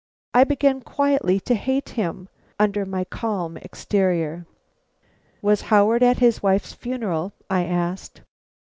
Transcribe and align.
I 0.33 0.45
began 0.45 0.81
quietly 0.81 1.39
to 1.41 1.53
hate 1.53 1.89
him, 1.89 2.27
under 2.59 2.87
my 2.87 3.03
calm 3.03 3.55
exterior. 3.57 4.47
"Was 5.43 5.61
Howard 5.69 6.01
at 6.01 6.17
his 6.17 6.41
wife's 6.41 6.73
funeral?" 6.73 7.33
I 7.51 7.65
asked. 7.65 8.23